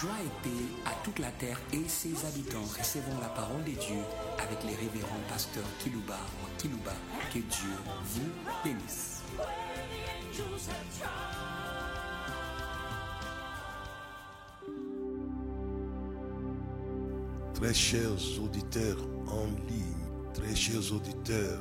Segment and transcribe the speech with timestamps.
[0.00, 2.66] Joie et paix à toute la terre et ses habitants.
[2.78, 4.02] Recevons la parole de Dieu
[4.38, 6.92] avec les révérends pasteurs Kilouba ou Kilouba.
[7.32, 7.70] Que Dieu
[8.04, 8.28] vous
[8.62, 9.22] bénisse.
[17.54, 21.60] Très chers auditeurs en ligne, très chers auditeurs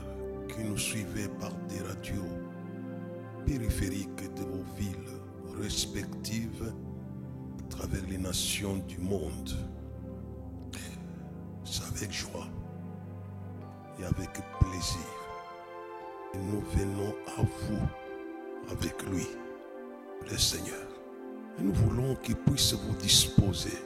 [0.49, 2.27] qui nous suivez par des radios
[3.45, 5.21] périphériques de vos villes
[5.57, 6.73] respectives
[7.77, 9.51] travers les nations du monde.
[11.63, 12.47] C'est avec joie
[13.99, 14.29] et avec
[14.59, 15.09] plaisir.
[16.31, 19.27] que nous venons à vous avec lui,
[20.29, 20.87] le Seigneur.
[21.57, 23.77] Et nous voulons qu'il puisse vous disposer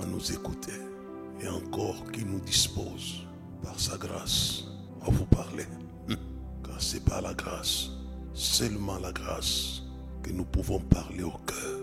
[0.00, 0.80] à nous écouter
[1.40, 3.26] et encore qu'il nous dispose
[3.62, 4.64] par sa grâce
[5.02, 5.66] à vous parler.
[6.08, 6.16] Hum.
[6.64, 7.90] Car c'est par la grâce,
[8.34, 9.82] seulement la grâce,
[10.22, 11.79] que nous pouvons parler au cœur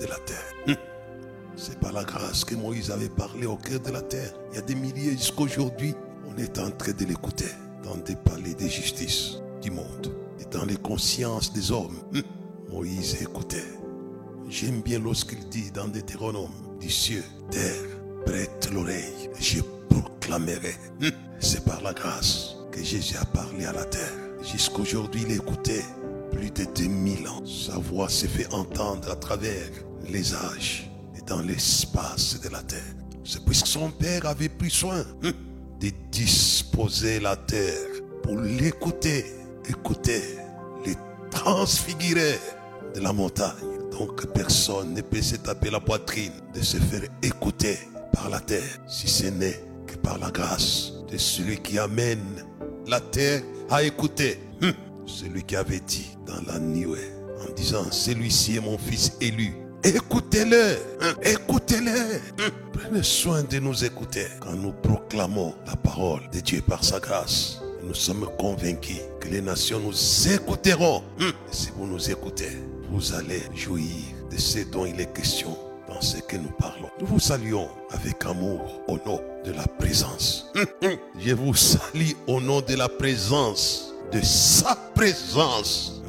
[0.00, 0.54] de la terre.
[0.68, 0.76] Hum.
[1.56, 4.32] C'est par la grâce que Moïse avait parlé au cœur de la terre.
[4.50, 5.94] Il y a des milliers jusqu'aujourd'hui.
[6.26, 7.50] On est en train de l'écouter
[7.84, 11.98] dans des palais de justice du monde et dans les consciences des hommes.
[12.14, 12.22] Hum.
[12.70, 13.64] Moïse écoutait.
[14.48, 17.82] J'aime bien lorsqu'il dit dans Deutéronome, du cieux, terre,
[18.24, 20.74] prête l'oreille, je proclamerai.
[21.02, 21.10] Hum.
[21.40, 24.12] C'est par la grâce que Jésus a parlé à la terre.
[24.42, 25.84] Jusqu'aujourd'hui, il écoutait
[26.30, 27.44] plus de 2000 ans.
[27.44, 29.68] Sa voix s'est fait entendre à travers
[30.08, 32.94] les âges et dans l'espace de la terre.
[33.24, 35.32] C'est puisque son Père avait pris soin hum,
[35.80, 37.86] de disposer la terre
[38.22, 39.24] pour l'écouter,
[39.68, 40.22] écouter,
[40.84, 40.96] les
[41.30, 42.38] transfigurer
[42.94, 43.54] de la montagne.
[43.92, 47.78] Donc personne ne peut se taper la poitrine de se faire écouter
[48.12, 52.44] par la terre, si ce n'est que par la grâce de celui qui amène
[52.86, 54.38] la terre à écouter.
[54.62, 54.72] Hum,
[55.06, 59.54] Celui qui avait dit dans la nuée, en disant, celui-ci est mon fils élu.
[59.82, 60.76] Écoutez-le,
[61.22, 62.20] écoutez-le.
[62.72, 67.60] Prenez soin de nous écouter quand nous proclamons la parole de Dieu par sa grâce.
[67.82, 71.02] Nous sommes convaincus que les nations nous écouteront.
[71.50, 72.58] Si vous nous écoutez,
[72.90, 73.90] vous allez jouir
[74.30, 75.56] de ce dont il est question
[75.88, 76.90] dans ce que nous parlons.
[77.00, 80.52] Nous vous saluons avec amour au nom de la présence.
[81.18, 86.02] Je vous salue au nom de la présence, de sa présence.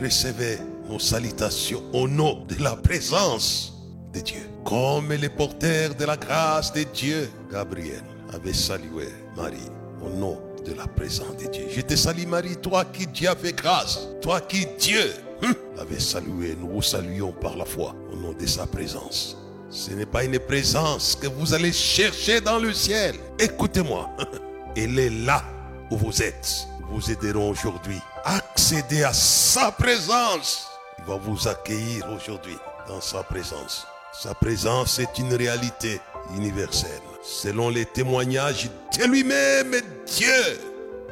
[0.00, 0.58] Recevez
[0.88, 3.72] nos salutations au nom de la présence
[4.12, 4.42] de Dieu.
[4.64, 9.70] Comme les porteurs de la grâce de Dieu, Gabriel avait salué Marie
[10.04, 11.66] au nom de la présence de Dieu.
[11.70, 15.12] Je te salue Marie, toi qui Dieu a fait grâce, toi qui Dieu
[15.42, 16.56] hum, avait salué.
[16.60, 19.36] Nous vous saluons par la foi au nom de sa présence.
[19.70, 23.14] Ce n'est pas une présence que vous allez chercher dans le ciel.
[23.38, 24.10] Écoutez-moi,
[24.76, 25.42] elle est là
[25.90, 26.66] où vous êtes.
[26.90, 30.71] Vous aiderons aujourd'hui à accéder à sa présence.
[31.06, 32.56] Va vous accueillir aujourd'hui
[32.88, 33.86] dans sa présence.
[34.12, 36.00] Sa présence est une réalité
[36.36, 37.00] universelle.
[37.22, 39.74] Selon les témoignages de lui-même,
[40.06, 40.58] Dieu,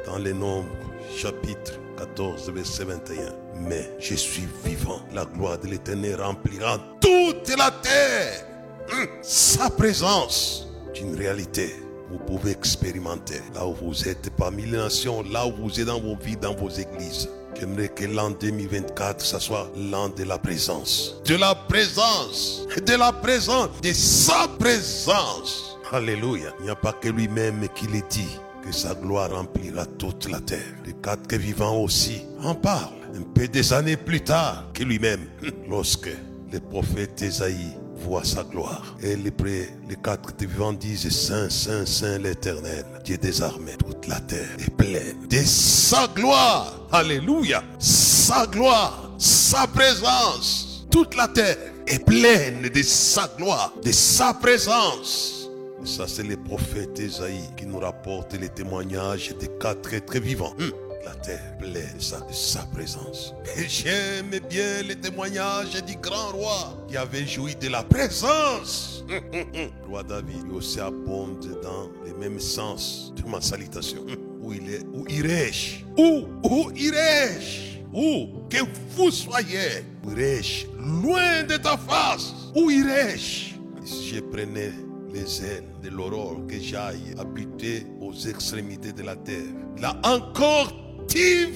[0.05, 0.69] dans les Nombres,
[1.15, 3.33] chapitre 14, verset 21.
[3.55, 5.01] Mais je suis vivant.
[5.13, 8.45] La gloire de l'éternel remplira toute la terre.
[8.91, 11.75] Hum, Sa présence est une réalité.
[12.09, 15.99] Vous pouvez expérimenter là où vous êtes parmi les nations, là où vous êtes dans
[16.01, 17.29] vos vies, dans vos églises.
[17.61, 21.21] J'aimerais que l'an 2024, ça soit l'an de la présence.
[21.25, 22.65] De la présence.
[22.87, 23.69] De la présence.
[23.83, 25.77] De sa présence.
[25.91, 26.55] Alléluia.
[26.59, 30.39] Il n'y a pas que lui-même qui le dit que sa gloire remplira toute la
[30.39, 30.73] terre.
[30.87, 32.95] Les quatre vivants aussi en parlent.
[33.15, 35.27] Un peu des années plus tard que lui-même.
[35.69, 36.09] Lorsque
[36.51, 38.95] le prophète Esaïe voit sa gloire.
[39.01, 43.75] Et les, pré- les quatre vivants disent Saint, Saint, Saint l'éternel, Dieu des armées.
[43.77, 46.81] Toute la terre est pleine de sa gloire.
[46.91, 47.63] Alléluia.
[47.79, 50.85] Sa gloire, sa présence.
[50.91, 51.57] Toute la terre
[51.87, 55.49] est pleine de sa gloire, de sa présence.
[55.83, 60.53] Ça, c'est le prophète Esaïe qui nous rapporte les témoignages des quatre êtres vivants.
[60.59, 60.71] Hum,
[61.03, 63.33] La terre pleine de sa, de sa présence.
[63.57, 69.03] Et j'aime bien les témoignages du grand roi qui avait joui de la présence.
[69.09, 69.69] Hum.
[69.87, 74.05] Roi David lui aussi abonde dans les mêmes sens de ma salutation.
[74.41, 75.83] Où il est, où irai-je?
[75.97, 77.79] Où, où irai-je?
[77.93, 78.57] Où que
[78.95, 80.67] vous soyez, où irai-je?
[80.77, 83.55] Loin de ta face, où irai-je?
[83.83, 84.71] Si je prenais
[85.13, 89.43] les ailes de l'aurore, que j'aille habiter aux extrémités de la terre.
[89.77, 90.71] Là encore,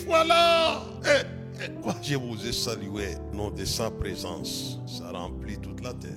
[0.06, 0.84] voilà.
[1.06, 4.80] Eh, eh, moi, je vous ai salué nom de sa présence.
[4.86, 6.12] Ça remplit toute la terre.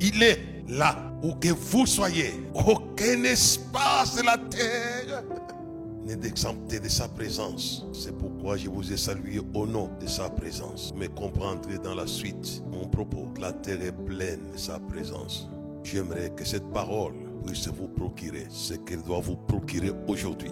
[0.00, 0.38] Il est
[0.68, 2.32] là où que vous soyez.
[2.54, 5.22] Aucun espace de la terre
[6.04, 7.86] n'est exempté de sa présence.
[7.92, 10.92] C'est pourquoi je vous ai salué au nom de sa présence.
[10.96, 13.28] Mais comprendrez dans la suite mon propos.
[13.38, 15.48] La terre est pleine de sa présence.
[15.84, 17.14] J'aimerais que cette parole
[17.46, 20.50] puisse vous procurer ce qu'elle doit vous procurer aujourd'hui.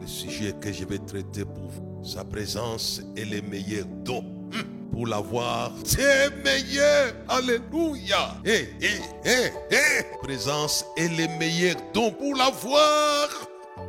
[0.00, 4.18] Le sujet que je vais traiter pour vous, sa présence est le meilleur don.
[4.52, 7.12] Hum, Pour l'avoir, c'est meilleur.
[7.28, 8.34] Alléluia.
[8.44, 8.86] Eh, eh,
[9.24, 10.04] eh, eh.
[10.22, 12.10] Présence est le meilleur don.
[12.12, 13.28] Pour l'avoir,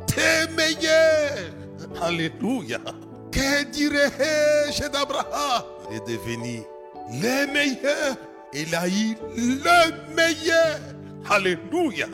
[0.06, 1.50] c'est meilleur.
[2.00, 2.78] Alléluia.
[3.30, 5.62] Que dirais-je d'Abraham?
[5.90, 6.62] Est devenu
[7.10, 8.16] le meilleur.
[8.52, 10.78] Il a eu le meilleur.
[11.28, 12.06] Alléluia.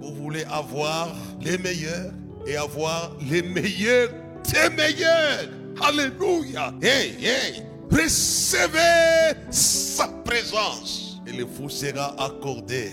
[0.00, 2.12] Vous voulez avoir les meilleurs
[2.46, 4.10] et avoir les meilleurs
[4.44, 5.48] des meilleurs.
[5.80, 6.74] Alléluia.
[6.82, 7.62] Hey, hey.
[7.90, 11.20] Recevez sa présence.
[11.26, 12.92] Et le vous sera accordé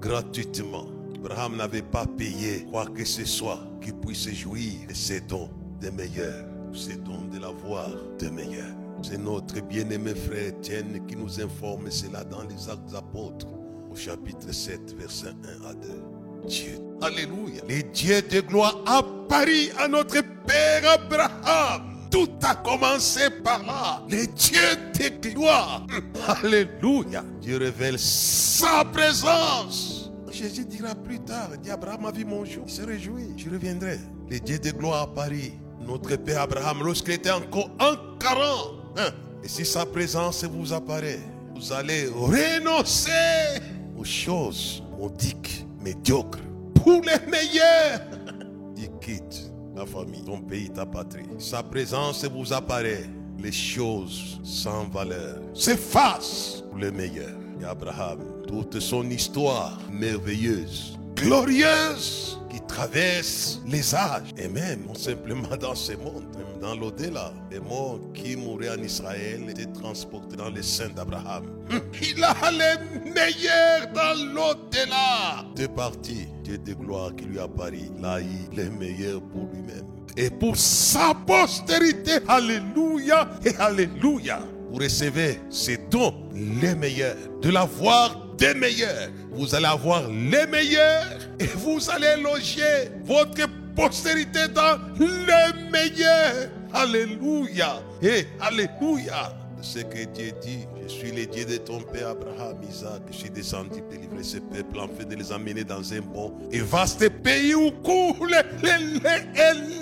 [0.00, 0.86] gratuitement.
[1.16, 5.50] Abraham n'avait pas payé quoi que ce soit qui puisse jouir de ces dons
[5.80, 8.74] des meilleurs, ces dons de l'avoir des meilleurs.
[9.02, 13.46] C'est notre bien-aimé frère Étienne qui nous informe cela dans les actes apôtres
[13.90, 15.34] au chapitre 7, verset
[15.64, 15.88] 1 à 2.
[16.46, 17.62] Dieu, Alléluia.
[17.68, 21.96] Les dieux de gloire apparus à notre Père Abraham.
[22.10, 24.02] Tout a commencé par là.
[24.08, 25.86] Les dieux de gloire.
[26.26, 27.24] Alléluia.
[27.40, 30.10] Dieu révèle sa présence.
[30.30, 33.98] Jésus dira plus tard, dit Abraham a vu mon jour, il se réjouit, je reviendrai.
[34.30, 35.52] Les dieux de gloire apparus.
[35.80, 39.10] Notre Père Abraham, lorsqu'il était encore encarant, hein,
[39.42, 41.20] et si sa présence vous apparaît,
[41.54, 43.10] vous allez renoncer
[43.98, 46.38] aux choses maudiques, médiocres,
[46.74, 48.00] pour les meilleurs.
[48.76, 51.26] Il quitte la famille, ton pays, ta patrie.
[51.38, 53.08] Sa présence vous apparaît.
[53.38, 57.38] Les choses sans valeur s'effacent pour les meilleurs.
[57.60, 65.74] Et Abraham, toute son histoire merveilleuse, glorieuse, qui traverse les âges, et même simplement dans
[65.74, 67.32] ce monde, même dans l'au-delà.
[67.50, 71.44] Les morts qui mouraient en Israël étaient transportés dans les seins d'Abraham.
[72.02, 75.44] Il a les meilleurs dans l'au-delà.
[75.54, 79.86] Deux parties, Dieu de gloire qui lui a pari, il les meilleurs pour lui-même.
[80.16, 84.40] Et pour sa postérité, Alléluia et Alléluia.
[84.70, 89.08] Vous recevez ces dons, les meilleurs, de l'avoir des meilleurs.
[89.32, 91.06] Vous allez avoir les meilleurs
[91.38, 96.50] et vous allez loger votre postérité dans les meilleurs.
[96.72, 99.34] Alléluia et Alléluia.
[99.60, 103.80] Ce que Dieu dit, suis le Dieu de ton père Abraham, Isaac, je suis descendu
[103.90, 107.70] délivrer ce peuple afin de les amener dans un bon et vaste pays où
[108.26, 108.78] les, les,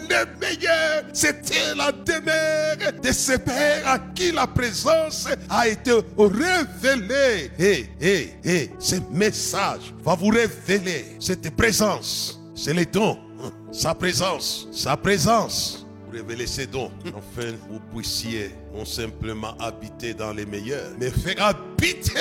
[0.08, 1.05] les meilleurs.
[1.12, 7.50] C'était la demeure de ce père à qui la présence a été révélée.
[7.58, 12.40] Et, et, et, ce message va vous révéler cette présence.
[12.55, 13.19] C'est les dons,
[13.72, 20.14] sa présence, sa présence pour révéler ses dons, afin que vous puissiez non simplement habiter
[20.14, 22.14] dans les meilleurs, mais faire habiter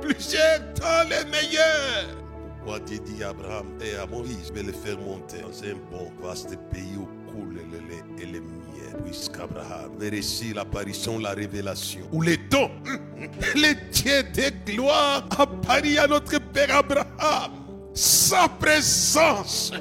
[0.00, 2.16] plusieurs dans les meilleurs.
[2.58, 5.74] Pourquoi Dieu dit à Abraham et à Moïse, je vais les faire monter dans un
[5.90, 9.02] bon vaste pays où coule le lait et le miel.
[9.04, 12.70] Puisqu'Abraham reçu l'apparition, la révélation, où les dons,
[13.56, 17.52] les dieux de gloire apparus à notre Père Abraham.
[17.94, 19.72] Sa présence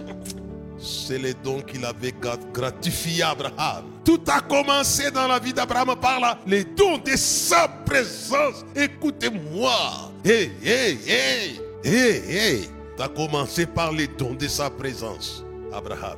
[0.81, 2.13] c'est les dons qu'il avait
[2.53, 3.85] gratifié à Abraham.
[4.03, 8.65] Tout a commencé dans la vie d'Abraham par là, les dons de sa présence.
[8.75, 10.11] Écoutez-moi.
[10.25, 12.69] Hé, hé, hé, hé, hé.
[12.97, 16.17] Ça a commencé par les dons de sa présence, Abraham.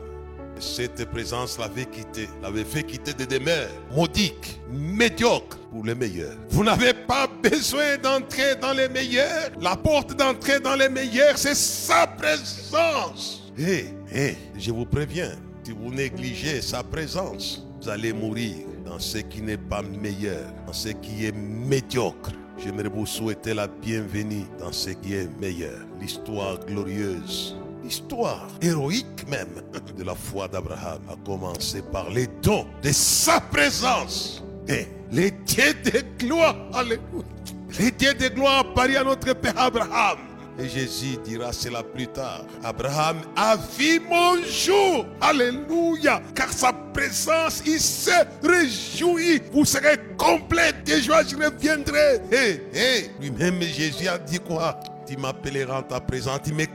[0.60, 6.36] Cette présence l'avait quitté, l'avait fait quitter des demeures maudiques, médiocres pour les meilleurs.
[6.50, 9.50] Vous n'avez pas besoin d'entrer dans les meilleurs.
[9.60, 13.44] La porte d'entrée dans les meilleurs, c'est sa présence.
[13.58, 15.32] Hé, hé, je vous préviens,
[15.64, 18.56] si vous négligez sa présence, vous allez mourir
[18.86, 22.32] dans ce qui n'est pas meilleur, dans ce qui est médiocre.
[22.58, 25.80] J'aimerais vous souhaiter la bienvenue dans ce qui est meilleur.
[26.00, 29.62] L'histoire glorieuse, l'histoire héroïque même
[29.98, 34.44] de la foi d'Abraham a commencé par les dons de sa présence.
[34.68, 37.02] Et les dieux de gloire, alléluia.
[37.80, 40.33] Les dieux de gloire apparus à notre Père Abraham.
[40.60, 42.46] Et Jésus dira cela plus tard.
[42.64, 45.06] Abraham a vu mon jour.
[45.20, 46.22] Alléluia.
[46.36, 48.12] Car sa présence, il se
[48.44, 49.42] réjouit.
[49.52, 52.22] Vous serez complet de joie, je reviendrai.
[52.32, 53.12] Hey, hey.
[53.20, 54.80] Lui-même, Jésus a dit quoi?
[55.08, 56.42] Tu m'appelleras en ta présence.
[56.44, 56.66] Tu me.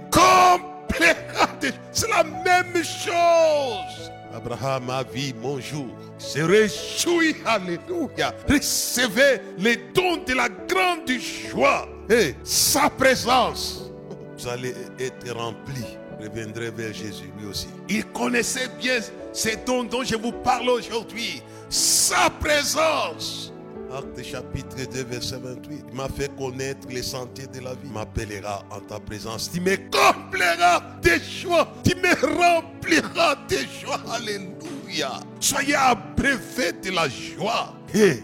[1.92, 4.11] C'est la même chose.
[4.35, 5.87] Abraham a vu mon jour.
[6.18, 7.37] Se réjouit.
[7.44, 8.35] Alléluia.
[8.49, 13.90] Recevez les dons de la grande joie et sa présence,
[14.38, 15.84] vous allez être rempli.
[16.20, 17.68] Reviendrez vers Jésus lui aussi.
[17.88, 18.98] Il connaissait bien
[19.32, 21.42] c'est dont, dont je vous parle aujourd'hui.
[21.68, 23.52] Sa présence.
[23.96, 25.84] Acte chapitre 2, verset 28.
[25.90, 27.80] Il m'a fait connaître les sentiers de la vie.
[27.84, 29.50] Il m'appellera en ta présence.
[29.50, 31.72] Tu me comblera des joies.
[31.84, 34.00] Tu me rempliras des joies.
[34.12, 35.20] Alléluia.
[35.40, 37.74] Soyez abreuvés de la joie.
[37.94, 38.22] Et,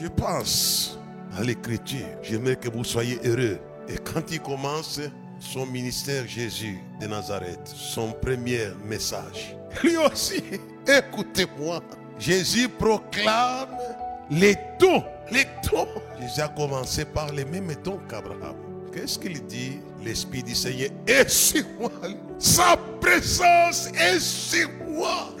[0.00, 0.98] je pense
[1.42, 2.06] l'écriture.
[2.22, 3.58] J'aimerais que vous soyez heureux.
[3.88, 5.00] Et quand il commence
[5.38, 10.42] son ministère, Jésus de Nazareth, son premier message, lui aussi,
[10.86, 11.80] écoutez-moi.
[12.18, 13.68] Jésus proclame
[14.30, 15.04] les dons.
[15.30, 15.88] Les dons.
[16.20, 18.56] Jésus a commencé par les mêmes dons qu'Abraham.
[18.92, 19.78] Qu'est-ce qu'il dit?
[20.02, 21.90] L'Esprit du Seigneur est sur moi.
[22.38, 25.34] Sa présence est sur moi.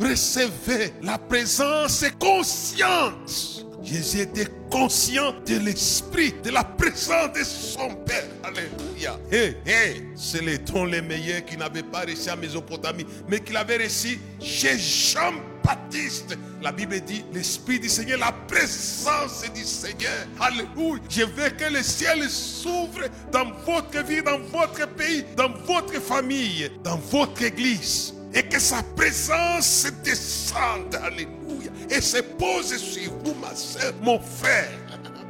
[0.00, 3.64] Recevez la présence consciente.
[3.82, 8.24] Jésus était conscient de l'esprit, de la présence de son Père.
[8.44, 9.18] Alléluia.
[9.30, 13.56] Hey, hey, c'est les dons les meilleurs qu'il n'avait pas reçu à Mésopotamie, mais qu'il
[13.56, 16.38] avait reçu chez Jean-Baptiste.
[16.62, 20.26] La Bible dit, l'Esprit du Seigneur, la présence du Seigneur.
[20.38, 21.02] Alléluia.
[21.08, 26.70] Je veux que le ciel s'ouvre dans votre vie, dans votre pays, dans votre famille,
[26.84, 28.14] dans votre église.
[28.34, 30.94] Et que sa présence descende.
[30.94, 31.41] Alléluia
[31.90, 34.70] et se pose sur vous, ma soeur, mon frère.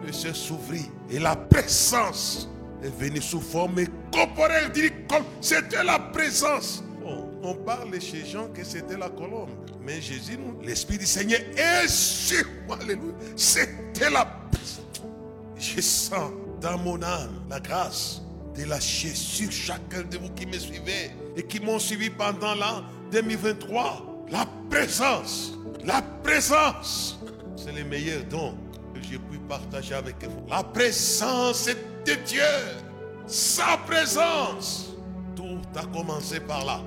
[0.05, 2.49] Le ciel s'ouvrit et la présence
[2.83, 6.83] est venue sous forme corporelle, dit comme c'était la présence.
[7.43, 9.51] on parle chez Jean que c'était la colombe.
[9.85, 12.79] Mais Jésus, l'Esprit du Seigneur est sur moi.
[13.37, 15.03] C'était la présence.
[15.57, 18.23] Je sens dans mon âme la grâce
[18.57, 22.83] de lâcher sur chacun de vous qui me suivez et qui m'ont suivi pendant l'an
[23.11, 24.12] 2023.
[24.33, 25.53] La présence
[25.85, 27.19] la présence,
[27.57, 28.55] c'est le meilleur don
[28.95, 30.47] que j'ai pu partager avec vous.
[30.49, 32.43] La présence de Dieu,
[33.27, 34.91] sa présence.
[35.35, 36.81] Tout a commencé par là.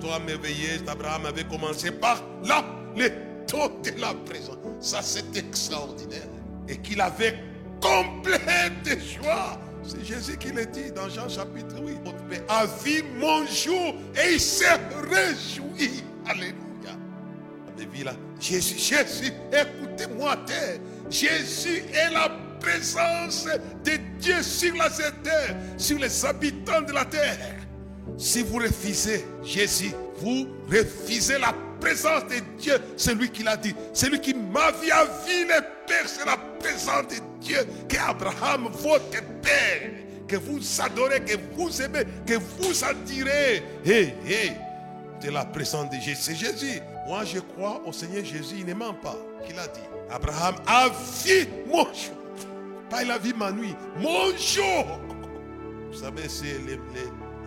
[0.00, 2.64] Toi merveilleux, Abraham avait commencé par là.
[2.94, 3.10] Les
[3.46, 4.58] taux de la présence.
[4.78, 6.28] Ça, c'est extraordinaire.
[6.68, 7.36] Et qu'il avait
[7.80, 9.58] complet de joie.
[9.82, 11.98] C'est Jésus qui le dit dans Jean chapitre 8.
[12.04, 14.78] Votre Père a vu mon jour et il s'est
[15.10, 16.04] réjoui.
[16.26, 16.69] Alléluia.
[18.40, 20.78] Jésus, Jésus, écoutez-moi terre.
[21.10, 22.30] Jésus est la
[22.60, 23.46] présence
[23.84, 27.56] de Dieu sur la terre, sur les habitants de la terre.
[28.16, 32.74] Si vous refusez Jésus, vous refusez la présence de Dieu.
[32.96, 33.74] C'est lui qui l'a dit.
[33.92, 36.06] C'est lui qui m'a vu à vie les pères.
[36.06, 39.90] C'est la présence de Dieu que Abraham, votre père,
[40.28, 43.62] que vous adorez, que vous aimez, que vous attirez.
[43.84, 44.52] Hé, hé,
[45.20, 46.20] c'est la présence de Jésus.
[46.20, 46.80] C'est Jésus.
[47.06, 49.16] Moi, je crois au Seigneur Jésus, il ne ment pas.
[49.46, 49.80] Qu'il a dit
[50.10, 52.16] Abraham a vu mon jour.
[52.88, 53.74] Pas il a vu ma nuit.
[53.98, 55.00] Mon jour.
[55.90, 56.60] Vous savez, c'est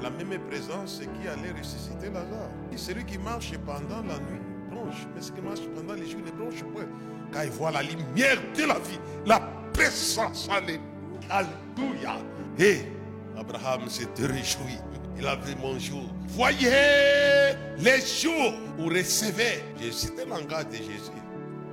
[0.02, 2.50] la même présence qui allait ressusciter Lazare.
[2.76, 5.08] Celui qui marche pendant la nuit bronche.
[5.16, 6.88] Mais ce qui marche pendant les jours ne bronche point.
[7.32, 9.40] Quand il voit la lumière de la vie, la
[9.74, 10.50] présence.
[11.30, 12.18] Alléluia.
[12.60, 12.82] Et
[13.38, 14.78] Abraham s'est réjoui.
[15.18, 16.04] Il a vu mon jour.
[16.30, 16.70] Voyez
[17.80, 21.22] les jours où cité le langage de Jésus.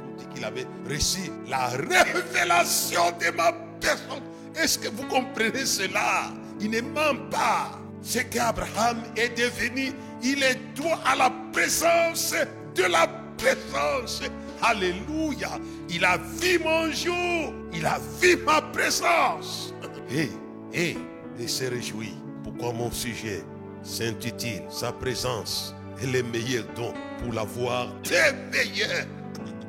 [0.05, 4.23] Pour dire qu'il avait reçu la révélation de ma personne.
[4.57, 6.33] Est-ce que vous comprenez cela?
[6.61, 7.79] Il ne ment pas.
[8.03, 9.93] C'est qu'Abraham est devenu,
[10.23, 12.35] il est droit à la présence
[12.75, 14.23] de la présence.
[14.63, 15.59] Alléluia.
[15.89, 17.53] Il a vu mon jour.
[17.73, 19.75] Il a vu ma présence.
[20.11, 20.31] Et,
[20.73, 20.97] et,
[21.39, 22.15] il s'est réjoui.
[22.43, 23.45] Pourquoi mon sujet
[23.83, 25.75] s'intitule Sa présence?
[26.03, 29.07] Est le meilleur don pour l'avoir des meilleurs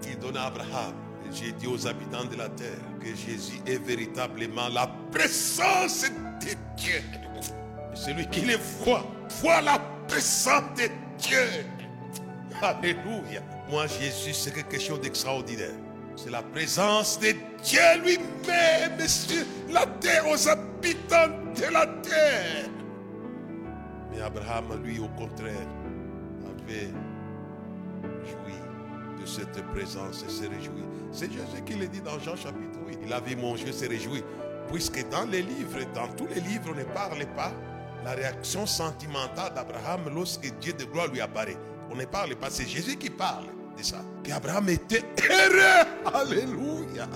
[0.02, 0.94] qu'il donne à Abraham.
[1.34, 7.02] J'ai dit aux habitants de la terre que Jésus est véritablement la présence de Dieu.
[7.94, 9.06] Celui qui le voit,
[9.42, 11.66] voit la présence de Dieu.
[12.62, 13.42] Alléluia.
[13.70, 15.76] Moi, Jésus, c'est quelque chose d'extraordinaire.
[16.16, 17.34] C'est la présence de
[17.64, 22.70] Dieu lui-même sur la terre, aux habitants de la terre.
[24.12, 25.68] Mais Abraham, lui, au contraire,
[26.72, 26.92] avait
[28.26, 28.56] joui
[29.20, 30.84] de cette présence et s'est réjoui.
[31.12, 33.00] C'est Jésus qui le dit dans Jean chapitre 8.
[33.06, 34.24] Il a vu mon Dieu s'est réjoui.
[34.72, 37.52] Puisque dans les livres, dans tous les livres, on ne parle pas
[38.06, 41.58] la réaction sentimentale d'Abraham lorsque Dieu de gloire lui apparaît.
[41.92, 43.48] On ne parle pas, c'est Jésus qui parle
[43.78, 43.98] de ça.
[44.24, 45.88] Qu'Abraham était heureux.
[46.14, 47.08] Alléluia.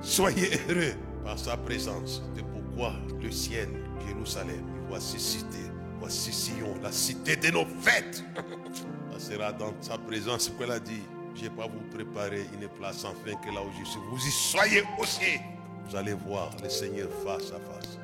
[0.00, 0.94] Soyez heureux
[1.24, 2.22] par sa présence.
[2.34, 3.68] C'est pourquoi le ciel,
[4.06, 5.73] Jérusalem, voici cité
[6.04, 8.22] Voici Sion, la cité de nos fêtes.
[9.12, 11.00] Ça sera dans sa présence qu'elle a dit.
[11.34, 13.98] Je vais pas vous préparer une place enfin que là où je suis.
[14.10, 15.40] Vous y soyez aussi.
[15.88, 17.98] Vous allez voir le Seigneur face à face.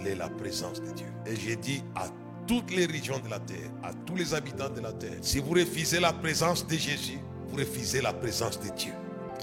[0.00, 1.08] Il est la présence de Dieu.
[1.26, 2.04] Et j'ai dit à
[2.46, 5.18] toutes les régions de la terre, à tous les habitants de la terre.
[5.20, 7.18] Si vous refusez la présence de Jésus,
[7.48, 8.92] vous refusez la présence de Dieu.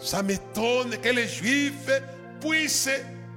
[0.01, 1.89] Ça m'étonne que les Juifs
[2.39, 2.89] puissent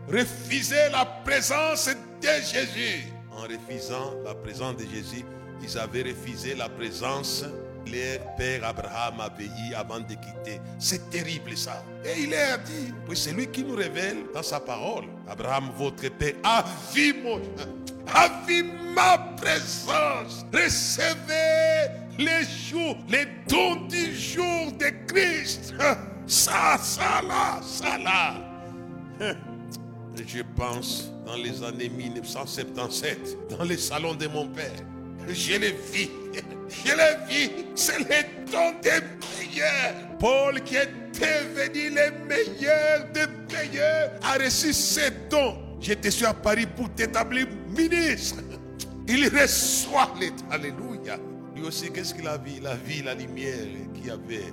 [0.08, 3.11] refuser la présence de Jésus.
[3.42, 5.24] En refusant la présence de Jésus,
[5.60, 7.44] ils avaient refusé la présence
[7.90, 10.60] leur père Abraham avait eu avant de quitter.
[10.78, 11.84] C'est terrible ça.
[12.04, 15.06] Et il a dit, puis c'est lui qui nous révèle dans sa parole.
[15.28, 17.40] Abraham, votre père, a vu mon,
[18.14, 20.46] a vu ma présence.
[20.52, 25.74] Recevez les jours, les dons du jour de Christ.
[26.28, 28.34] Ça, ça là, ça là.
[30.14, 34.70] Je pense dans les années 1977, dans les salons de mon père,
[35.28, 36.08] je l'ai vu.
[36.68, 37.50] Je l'ai vu.
[37.74, 39.00] C'est le temps des
[39.38, 40.18] meilleurs.
[40.18, 45.56] Paul qui était venu les meilleurs des meilleurs a reçu ces dons.
[45.80, 48.36] J'étais sur à Paris pour t'établir ministre.
[49.08, 51.18] Il reçoit les Alléluia.
[51.56, 52.52] Lui aussi, qu'est-ce qu'il a vu?
[52.58, 54.52] Il a la lumière qui avait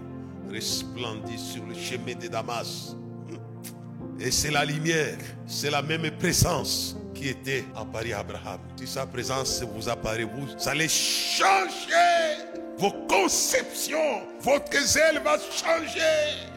[0.49, 2.95] resplendi sur le chemin de Damas.
[4.21, 8.59] Et c'est la lumière, c'est la même présence qui était à Paris Abraham.
[8.75, 11.55] Si sa présence vous apparaît, vous, allait changer
[12.77, 14.21] vos conceptions.
[14.41, 16.49] Votre zèle va changer.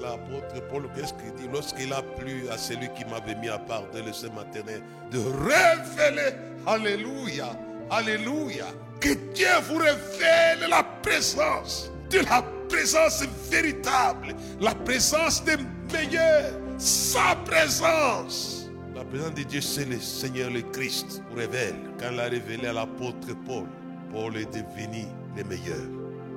[0.00, 3.84] L'apôtre Paul, qu'est-ce qu'il dit lorsqu'il a plu à celui qui m'avait mis à part
[3.92, 4.60] de le matin
[5.10, 6.36] de révéler,
[6.66, 7.50] Alléluia,
[7.90, 8.66] Alléluia,
[8.98, 15.56] que Dieu vous révèle la présence, de la présence véritable, la présence des
[15.92, 18.70] meilleurs, sa présence.
[18.94, 21.74] La présence de Dieu, c'est le Seigneur le Christ, révèle.
[21.98, 23.66] Quand il a révélé à l'apôtre Paul,
[24.10, 25.04] Paul est devenu
[25.36, 25.86] le meilleur.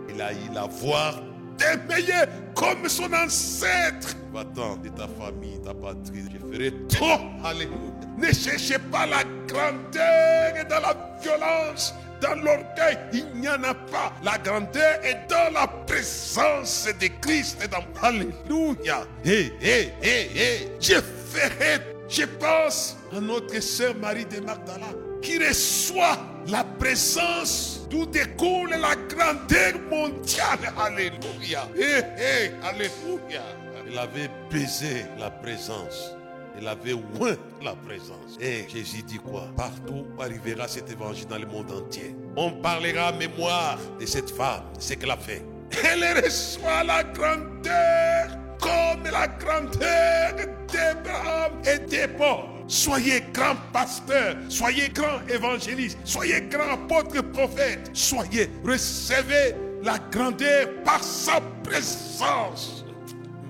[0.09, 1.15] Il a eu la voix
[1.57, 4.15] des meilleurs comme son ancêtre.
[4.33, 6.25] Va-t'en de ta famille, ta patrie.
[6.31, 7.45] Je ferai tout.
[7.45, 7.77] Alléluia.
[8.17, 11.93] Ne cherchez pas la grandeur dans la violence,
[12.23, 12.97] dans l'orgueil.
[13.11, 14.13] Il n'y en a pas.
[14.23, 17.67] La grandeur est dans la présence de Christ.
[17.69, 17.83] Dans...
[18.01, 19.05] Alléluia.
[19.23, 20.71] Hé, hé, hé, hé.
[20.79, 21.81] Je ferai.
[22.09, 24.87] Je pense à notre sœur Marie de Magdala
[25.21, 30.73] qui reçoit la présence d'où découle la grandeur mondiale.
[30.77, 31.67] Alléluia.
[31.75, 33.43] Hé, hé, alléluia.
[33.85, 36.13] Elle avait baisé la présence.
[36.57, 38.37] Elle avait oint la présence.
[38.39, 39.47] Et Jésus dit quoi?
[39.57, 42.15] Partout arrivera cet évangile dans le monde entier.
[42.35, 45.43] On parlera à mémoire de cette femme, ce qu'elle a fait.
[45.83, 48.27] Elle reçoit la grandeur
[48.59, 50.33] comme la grandeur
[50.71, 52.45] d'Abraham et de Paul.
[52.67, 61.03] Soyez grand pasteur, soyez grand évangéliste, soyez grand apôtre prophète, soyez, recevez la grandeur par
[61.03, 62.85] sa présence.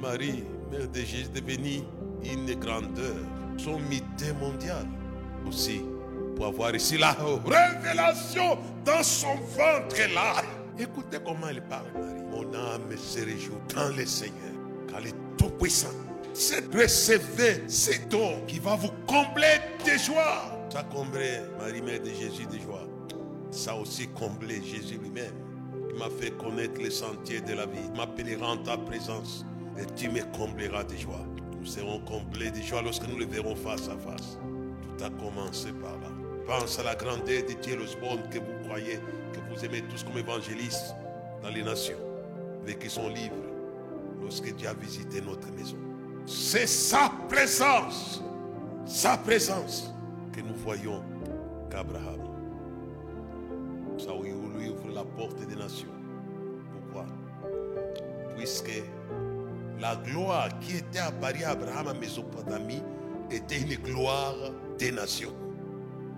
[0.02, 1.84] Marie, mère de Jésus, devenue
[2.26, 3.16] une grandeur,
[3.58, 4.86] son mythe mondial
[5.48, 5.82] aussi,
[6.36, 10.42] pour avoir ici la révélation dans son ventre là.
[10.78, 12.24] Écoutez comment elle parle, Marie.
[12.32, 14.54] Mon âme se réjouit dans le Seigneur,
[14.90, 15.88] car il est tout puissant.
[16.34, 20.52] C'est recevez ces dons qui va vous combler de joie.
[20.72, 22.88] Ça comblait Marie, mère de Jésus de joie.
[23.52, 25.36] Ça aussi comblé Jésus lui-même.
[25.92, 27.88] Il m'a fait connaître les sentiers de la vie.
[27.96, 29.46] M'appellera en ta présence
[29.78, 31.24] et tu me combleras de joie.
[31.64, 34.38] Nous serons comblés de joie lorsque nous le verrons face à face.
[34.82, 36.10] Tout a commencé par là.
[36.46, 39.00] Pense à la grandeur de Dieu Osborne que vous croyez,
[39.32, 40.94] que vous aimez tous comme évangélistes
[41.42, 41.98] dans les nations.
[42.64, 43.38] Avec son livre,
[44.22, 45.78] lorsque Dieu a visité notre maison.
[46.26, 48.22] C'est sa présence,
[48.86, 49.90] sa présence
[50.34, 51.02] que nous voyons
[51.72, 52.28] qu'Abraham.
[53.98, 54.34] Ça lui
[54.70, 55.88] ouvre la porte des nations.
[56.74, 57.06] Pourquoi?
[58.36, 58.84] Puisque
[59.84, 62.82] la gloire qui était à Paris Abraham à Mésopotamie
[63.30, 64.34] était une gloire
[64.80, 65.34] des nations.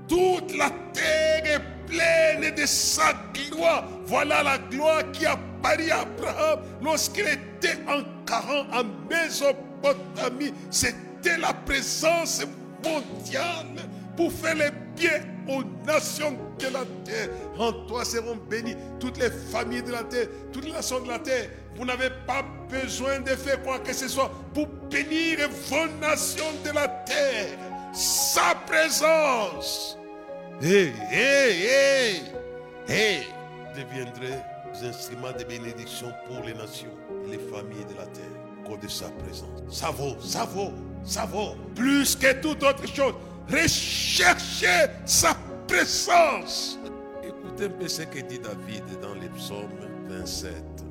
[0.07, 3.89] Toute la terre est pleine de sa gloire.
[4.05, 10.53] Voilà la gloire qui a Paris Abraham lorsqu'il était en 40 à Mésopotamie.
[10.69, 12.45] C'était la présence
[12.83, 17.29] mondiale pour faire le bien aux nations de la terre.
[17.57, 21.17] En toi seront bénies toutes les familles de la terre, toutes les nations de la
[21.17, 21.49] terre.
[21.75, 26.71] Vous n'avez pas besoin de faire quoi que ce soit pour bénir vos nations de
[26.71, 27.57] la terre.
[27.93, 29.97] Sa présence.
[30.61, 32.21] Hé, hé, hé,
[32.87, 33.19] hé,
[33.75, 36.91] deviendrait des instruments de bénédiction pour les nations
[37.25, 38.23] et les familles de la terre.
[38.65, 39.61] Cause de sa présence.
[39.69, 40.71] Ça vaut, ça vaut,
[41.03, 41.55] ça vaut.
[41.75, 43.13] Plus que toute autre chose.
[43.51, 45.35] Recherchez sa
[45.67, 46.79] présence.
[47.21, 49.69] Écoutez un peu ce que dit David dans les psaumes
[50.07, 50.84] 27.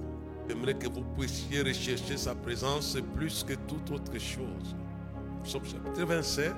[0.48, 4.76] J'aimerais que vous puissiez rechercher sa présence plus que toute autre chose.
[5.44, 6.54] Psaume chapitre 27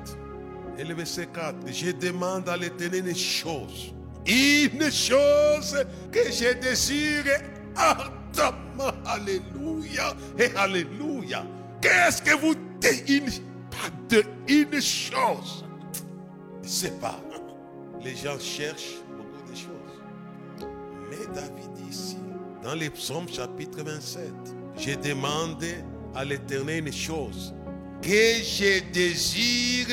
[0.79, 1.57] et le verset 4.
[1.73, 3.93] Je demande à l'éternel une chose
[4.27, 7.25] une chose que je désire
[7.77, 8.93] ardemment.
[9.05, 11.47] Alléluia et Alléluia.
[11.81, 13.43] Qu'est-ce que vous dites?
[13.71, 15.65] Pas de une chose
[16.63, 17.21] Je ne sais pas.
[18.03, 20.71] Les gens cherchent beaucoup de choses.
[21.11, 22.17] Mais David dit ici,
[22.67, 24.25] dans les psaumes chapitre 27,
[24.77, 25.65] je demande
[26.17, 27.55] à l'éternel une chose
[28.03, 29.87] que je désire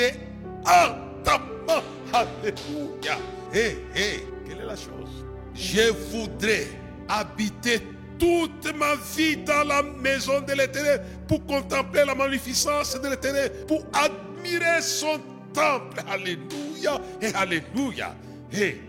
[0.66, 1.84] ardemment.
[2.12, 3.20] Alléluia.
[3.54, 5.24] Hé, hé, quelle est la chose?
[5.54, 6.66] Je voudrais
[7.08, 7.80] habiter
[8.18, 13.86] toute ma vie dans la maison de l'éternel pour contempler la magnificence de l'éternel, pour
[13.94, 15.20] admirer son
[15.54, 16.02] temple.
[16.10, 18.16] Alléluia et Alléluia.
[18.52, 18.82] Et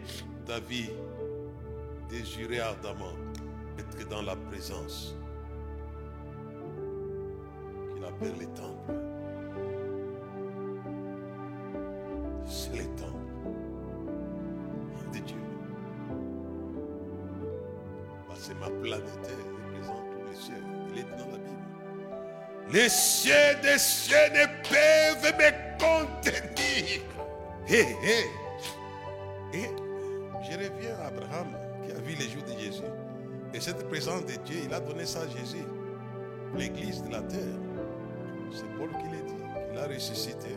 [0.47, 0.89] David
[2.09, 3.13] désirait ardemment
[3.79, 5.17] être dans la présence
[7.95, 8.95] qu'il appelle les temples.
[12.47, 13.15] C'est les temples
[15.13, 15.37] de Dieu.
[18.29, 19.05] Bah, c'est ma planète,
[19.67, 20.63] représente tous les cieux.
[20.93, 22.71] Il est dans la Bible.
[22.73, 27.03] Les cieux des cieux ne peuvent me contenir.
[27.69, 28.27] Hé, hé.
[29.55, 29.84] Et
[33.65, 35.65] cette présence de Dieu, il a donné ça à Jésus.
[36.55, 37.41] L'église de la terre.
[38.53, 39.43] C'est Paul qui l'a dit.
[39.73, 40.49] Il a ressuscité.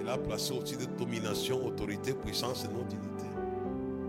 [0.00, 3.26] Il a placé au-dessus de domination, autorité, puissance et non dignité.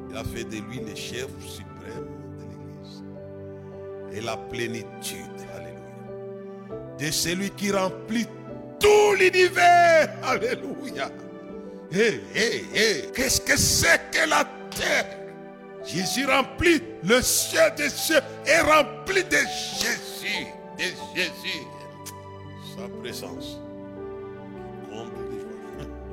[0.09, 2.07] Il a fait de lui le chef suprême
[2.39, 3.03] de l'église.
[4.13, 8.25] Et la plénitude, alléluia, de celui qui remplit
[8.79, 11.11] tout l'univers, alléluia.
[11.91, 15.22] Hé, hé, hé, qu'est-ce que c'est que la terre?
[15.85, 20.83] Jésus remplit le ciel des cieux et rempli de Jésus, de
[21.15, 21.67] Jésus.
[22.75, 23.59] Sa présence.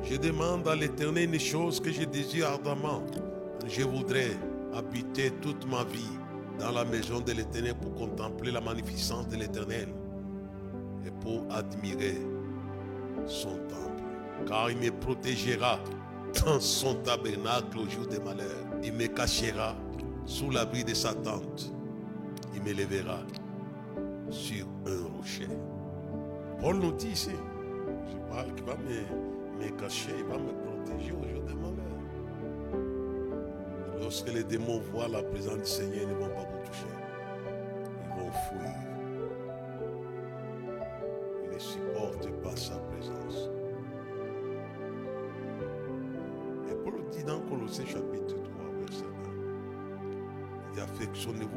[0.02, 3.02] Je demande à l'éternel une chose que je désire ardemment.
[3.68, 4.36] Je voudrais
[4.74, 6.18] habiter toute ma vie
[6.58, 9.88] dans la maison de l'éternel pour contempler la magnificence de l'éternel
[11.06, 12.16] et pour admirer
[13.26, 14.02] son temple.
[14.48, 15.78] Car il me protégera
[16.44, 18.66] dans son tabernacle au jour des malheurs.
[18.82, 19.76] Il me cachera
[20.26, 21.72] sous l'abri de sa tente.
[22.54, 23.20] Il me lèvera
[24.30, 25.48] sur un rocher.
[26.60, 27.30] Paul nous dit ici,
[28.06, 31.90] je parle qu'il va me, me cacher, il va me protéger au jour des malheurs.
[34.00, 36.86] Lorsque les démons voient la présence du Seigneur, ils ne vont pas vous toucher.
[38.04, 38.89] Ils vont fuir.
[47.70, 49.04] Colossiens chapitre 3, verset
[50.72, 50.78] 1, il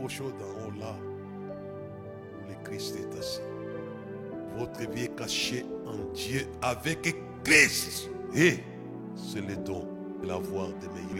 [0.05, 3.41] aux choses d'en haut là, où le Christ est assis.
[4.55, 8.11] Votre vie est cachée en Dieu avec Christ.
[8.35, 8.59] Et
[9.15, 9.87] c'est le don
[10.21, 10.27] de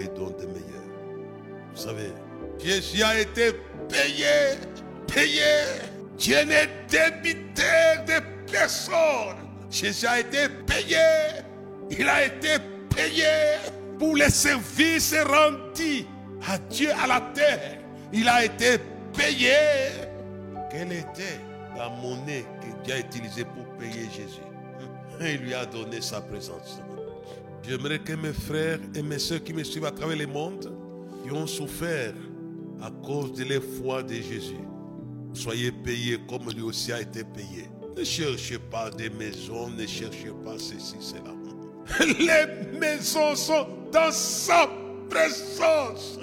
[0.10, 0.90] dons des meilleurs.
[1.74, 2.12] Vous savez,
[2.60, 3.52] Jésus a été
[3.90, 4.60] payé,
[5.08, 5.42] payé.
[6.20, 9.38] Dieu n'est débiteur de personne.
[9.72, 10.98] Jésus a été payé.
[11.90, 12.60] Il a été
[12.96, 13.58] payé
[14.12, 16.06] les services rendus
[16.48, 17.80] à Dieu à la terre.
[18.12, 18.78] Il a été
[19.16, 19.54] payé.
[20.70, 21.40] Quelle était
[21.78, 24.42] la monnaie que Dieu a utilisée pour payer Jésus?
[25.22, 26.80] Il lui a donné sa présence.
[27.68, 30.76] J'aimerais que mes frères et mes soeurs qui me suivent à travers le monde,
[31.24, 32.14] qui ont souffert
[32.82, 34.58] à cause de la foi de Jésus,
[35.34, 37.70] soyez payés comme lui aussi a été payé.
[37.96, 41.34] Ne cherchez pas des maisons, ne cherchez pas ceci, cela.
[42.20, 44.68] Les maisons sont dans sa
[45.10, 46.20] présence.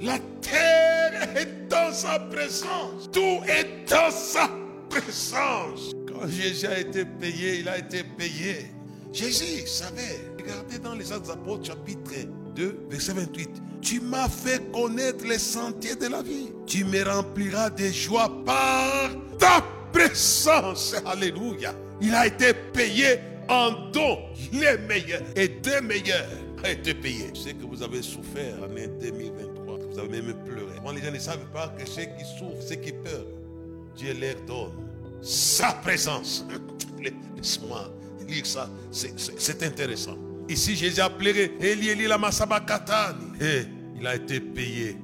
[0.00, 3.10] La terre est dans sa présence.
[3.12, 4.48] Tout est dans sa
[4.88, 5.92] présence.
[6.08, 8.70] Quand Jésus a été payé, il a été payé.
[9.12, 10.20] Jésus savait.
[10.38, 12.12] Regardez dans les Actes des Apôtres, chapitre
[12.54, 13.50] 2, verset 28.
[13.82, 16.52] Tu m'as fait connaître les sentiers de la vie.
[16.66, 20.94] Tu me rempliras de joie par ta présence.
[21.04, 21.74] Alléluia.
[22.00, 23.18] Il a été payé
[23.48, 24.18] en don.
[24.52, 26.28] Les meilleurs et deux meilleurs
[26.64, 27.30] a été payé.
[27.34, 29.78] Je sais que vous avez souffert en 2023.
[29.90, 30.72] Vous avez même pleuré.
[30.84, 33.24] Quand les gens ne savent pas que ceux qui souffrent, ceux qui peur,
[33.96, 34.72] Dieu leur donne
[35.22, 36.44] sa présence.
[37.36, 37.90] Laisse-moi
[38.28, 38.68] lire ça.
[38.90, 40.16] C'est intéressant.
[40.48, 41.52] Ici, Jésus a pleuré.
[41.60, 42.04] Eli, Eli.
[43.40, 43.62] Et
[43.98, 44.96] il a été payé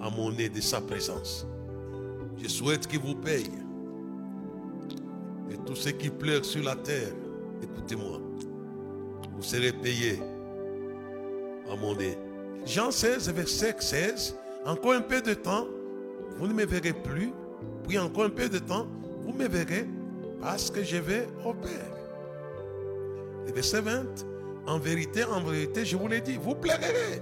[0.00, 1.46] en monnaie de sa présence.
[2.42, 3.50] Je souhaite qu'il vous paye.
[5.50, 7.12] Et tous ceux qui pleurent sur la terre,
[7.62, 8.20] écoutez-moi.
[9.36, 10.20] Vous serez payés
[11.68, 12.18] en monnaie.
[12.66, 14.36] Jean 16, verset 16.
[14.64, 15.66] Encore un peu de temps,
[16.38, 17.32] vous ne me verrez plus.
[17.86, 18.86] Puis encore un peu de temps,
[19.22, 19.86] vous me verrez
[20.40, 21.92] parce que je vais au Père.
[23.46, 24.04] Et verset 20.
[24.66, 27.20] En vérité, en vérité, je vous l'ai dit, vous pleurerez.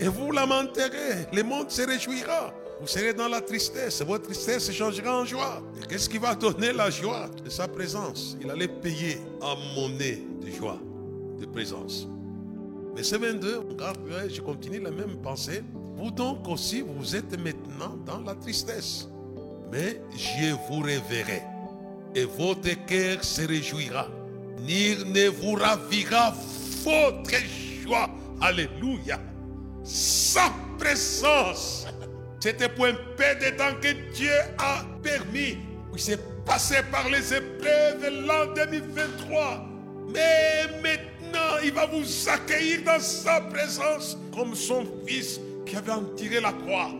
[0.00, 1.26] Et vous lamenterez.
[1.32, 2.52] Le monde se réjouira.
[2.80, 4.02] Vous serez dans la tristesse.
[4.02, 5.62] Votre tristesse se changera en joie.
[5.80, 7.28] Et qu'est-ce qui va donner la joie?
[7.44, 10.78] De sa présence Il allait payer en monnaie de joie,
[11.38, 12.08] de présence.
[12.94, 13.62] Verset 22,
[14.28, 15.62] je continue la même pensée.
[15.96, 19.08] Vous donc aussi, vous êtes maintenant dans la tristesse.
[19.70, 21.42] Mais je vous reverrai.
[22.14, 24.08] Et votre cœur se réjouira.
[24.60, 26.34] Ni ne vous ravira
[26.84, 27.36] votre
[27.82, 28.10] joie.
[28.40, 29.20] Alléluia.
[29.84, 31.86] Sa présence.
[32.40, 35.58] C'était pour un peu de temps que Dieu a permis.
[35.92, 39.66] Il s'est passé par les épreuves l'an 2023.
[40.12, 40.80] Mais
[41.64, 46.52] il va vous accueillir dans sa présence comme son fils qui avait en tiré la
[46.52, 46.90] croix.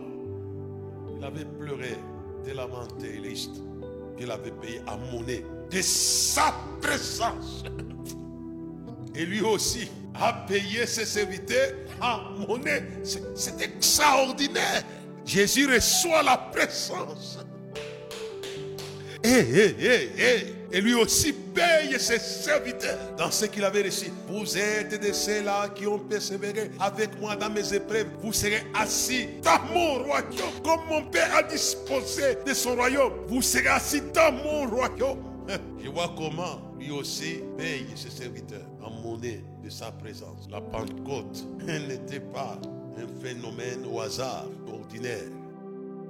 [1.17, 1.95] Il avait pleuré,
[2.55, 3.61] lamenté, liste.
[4.19, 7.63] Il avait payé à monnaie de sa présence.
[9.15, 12.83] Et lui aussi a payé ses serviteurs à monnaie.
[13.03, 14.83] C'est extraordinaire.
[15.25, 17.39] Jésus reçoit la présence.
[19.23, 24.11] Et, eh, eh, eh, et lui aussi paye ses serviteurs dans ce qu'il avait reçu.
[24.27, 28.07] Vous êtes de ceux-là qui ont persévéré avec moi dans mes épreuves.
[28.21, 33.13] Vous serez assis dans mon royaume, comme mon Père a disposé de son royaume.
[33.27, 35.19] Vous serez assis dans mon royaume.
[35.83, 40.47] Je vois comment lui aussi paye ses serviteurs en monnaie de sa présence.
[40.49, 42.57] La Pentecôte n'était pas
[42.97, 45.29] un phénomène au hasard ordinaire.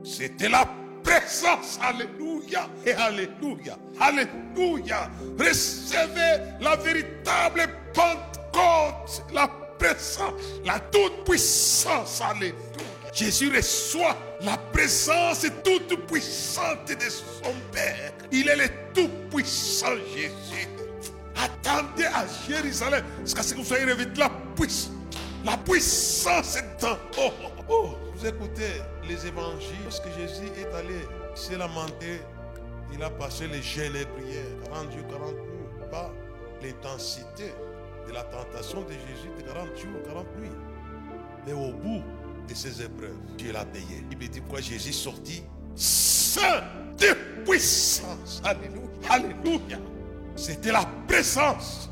[0.04, 0.65] C'était la
[1.03, 1.79] présence.
[1.81, 3.77] Alléluia et Alléluia.
[3.99, 5.09] Alléluia.
[5.39, 10.33] Recevez la véritable Pentecôte, la présence,
[10.65, 12.21] la toute puissance.
[12.21, 12.55] Alléluia.
[13.13, 18.13] Jésus reçoit la présence toute puissante de son Père.
[18.31, 20.67] Il est le tout puissant Jésus.
[21.35, 24.91] Attendez à Jérusalem jusqu'à ce que vous soyez revêtus la puissance.
[25.43, 27.89] La puissance est en oh, oh, oh.
[28.15, 32.21] Vous écoutez les évangiles, lorsque Jésus est allé se lamenter,
[32.93, 36.11] il a passé les jeûnes et prières, 40 jours, 40 nuits, pas
[36.61, 37.53] l'intensité
[38.07, 40.49] de la tentation de Jésus de 40 jours, 40 nuits.
[41.45, 42.03] Mais au bout
[42.47, 44.03] de ces épreuves, Dieu l'a payé.
[44.11, 45.43] Il me dit pourquoi Jésus sortit
[45.75, 46.63] saint
[46.97, 48.41] de puissance.
[48.43, 48.81] Alléluia.
[49.09, 49.77] Alléluia.
[50.35, 51.89] C'était la présence.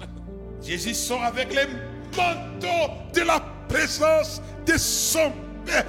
[0.61, 1.67] Jésus sort avec les
[2.15, 5.31] manteaux de la présence de son
[5.65, 5.85] Père.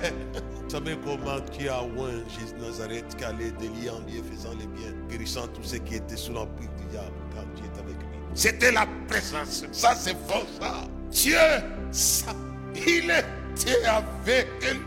[0.70, 4.68] Vous savez comment qui a oint Jésus Nazareth qui allait de en lieu faisant les
[4.68, 8.18] biens, guérissant tous ceux qui étaient sous l'empire du diable quand Dieu était avec lui.
[8.34, 9.64] C'était la présence.
[9.72, 10.86] Ça c'est fort ça.
[11.10, 11.36] Dieu,
[11.90, 12.32] ça,
[12.76, 14.46] il était avec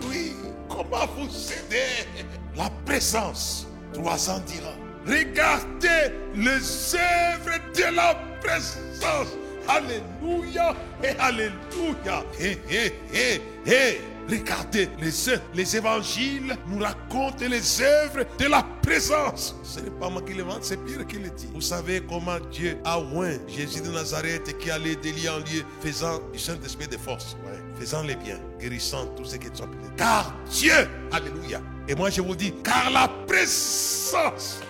[0.09, 0.31] lui.
[0.69, 2.07] Comment vous aider?
[2.55, 4.71] La présence, 300 dira.
[5.05, 9.35] Regardez les œuvres de la présence.
[9.67, 12.23] Alléluia et Alléluia.
[12.39, 14.12] Hé, hé, hé, hé.
[14.29, 15.12] Regardez, les,
[15.53, 19.55] les évangiles nous racontent les œuvres de la présence.
[19.63, 21.49] Ce n'est pas moi qui le vante, c'est Pierre qui le dit.
[21.53, 25.63] Vous savez comment Dieu a oint Jésus de Nazareth qui allait de lieu en lieu,
[25.81, 27.36] faisant du Saint-Esprit de force,
[27.79, 29.89] faisant les biens, guérissant tous ceux qui sont appelés.
[29.97, 31.62] Car Dieu, Alléluia.
[31.88, 34.62] Et moi je vous dis, car la présence,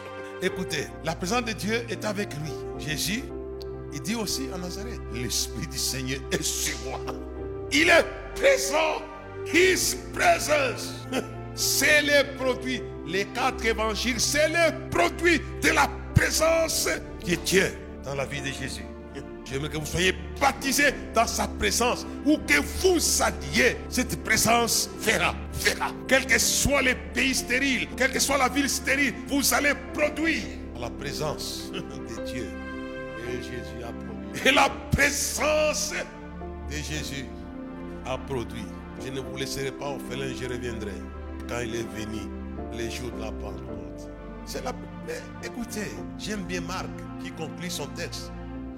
[0.42, 2.52] écoutez, la présence de Dieu est avec lui.
[2.80, 3.24] Jésus,
[3.94, 7.00] il dit aussi à Nazareth, l'Esprit du Seigneur est sur moi.
[7.72, 9.02] Il est présent
[9.52, 11.06] His presence.
[11.56, 12.82] C'est le produit.
[13.06, 16.88] Les quatre évangiles, c'est le produit de la présence
[17.28, 17.72] de Dieu
[18.04, 18.86] dans la vie de Jésus.
[19.46, 23.78] J'aimerais que vous soyez baptisés dans sa présence ou que vous alliez.
[23.90, 25.92] Cette présence fera, fera.
[26.08, 30.44] Quel que soit le pays stérile, quelle que soit la ville stérile, vous allez produire
[30.80, 32.48] la présence de Dieu.
[33.30, 34.50] Et Jésus a produit.
[34.50, 35.94] Et la présence
[36.70, 37.26] de Jésus
[38.06, 38.66] a produit.
[39.06, 40.94] Je ne vous laisserai pas orphelin, je reviendrai
[41.50, 42.22] quand il est venu,
[42.74, 44.10] les jours de la Pentecôte.
[44.46, 44.64] C'est.
[45.06, 46.88] Mais écoutez, j'aime bien Marc
[47.22, 48.32] qui conclut son texte.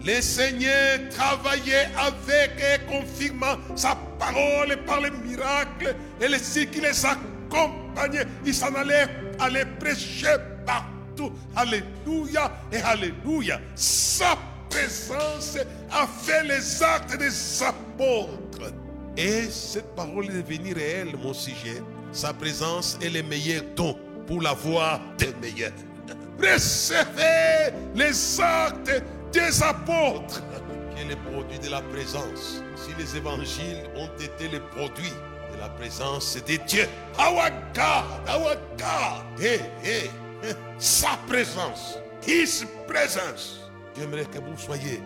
[0.03, 6.81] Le Seigneur travaillait avec et confirmant sa parole par les miracles et les signes qui
[6.81, 8.25] les accompagnaient.
[8.45, 9.07] Il s'en allait
[9.39, 10.35] aller prêcher
[10.65, 11.31] partout.
[11.55, 13.59] Alléluia et Alléluia.
[13.75, 14.37] Sa
[14.69, 15.57] présence
[15.91, 18.73] a fait les actes des apôtres.
[19.17, 21.81] Et cette parole est devenue réelle, mon sujet.
[22.11, 23.97] Sa présence est le meilleur don
[24.27, 25.71] pour la voix des meilleurs.
[26.39, 30.41] Recevez les actes des apôtres,
[30.93, 32.61] qui est le produit de la présence.
[32.75, 35.13] Si les évangiles ont été les produits
[35.53, 36.85] de la présence de Dieu,
[37.17, 40.09] our God, our God, hey, hey,
[40.77, 41.97] sa présence,
[42.27, 43.61] His presence.
[43.97, 45.01] J'aimerais que vous soyez,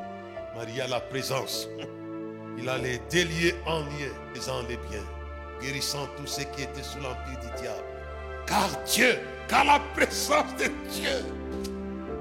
[0.56, 1.68] Maria, la présence.
[2.62, 5.06] Il allait délier en lieu, faisant les biens,
[5.62, 7.84] guérissant tous ceux qui étaient sous l'empire du diable.
[8.46, 9.18] Car Dieu,
[9.48, 11.24] car la présence de Dieu,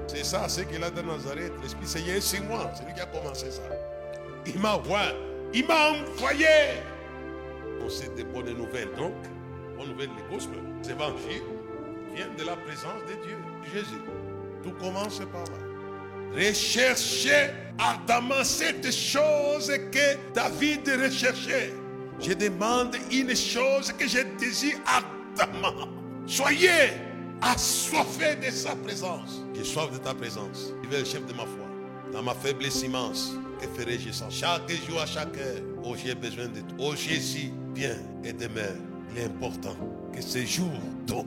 [0.07, 1.51] c'est ça, c'est qu'il a de Nazareth.
[1.61, 3.63] L'Esprit Seigneur, c'est moi, c'est lui qui a commencé ça.
[4.45, 5.11] Il m'a envoyé,
[5.53, 6.47] il m'a envoyé.
[7.81, 9.13] On sait des bonnes nouvelles, donc,
[9.77, 11.43] bonne nouvelle, les gospel, l'évangile
[12.15, 13.37] vient de la présence de Dieu,
[13.73, 14.01] Jésus.
[14.63, 15.68] Tout commence par là.
[16.35, 21.73] Recherchez ardemment cette chose que David recherchait.
[22.19, 25.87] Je demande une chose que je désire ardemment.
[26.25, 26.91] Soyez
[27.41, 29.41] assoiffés de sa présence.
[29.55, 30.73] J'ai soif de ta présence.
[30.83, 31.65] Tu es le chef de ma foi.
[32.11, 36.47] Dans ma faiblesse immense, que ferai-je sans Chaque jour, à chaque heure, oh j'ai besoin
[36.47, 36.77] de toi.
[36.91, 38.75] Oh Jésus, viens et demeure.
[39.11, 39.75] Il est important
[40.13, 40.71] que ce jour
[41.07, 41.25] donc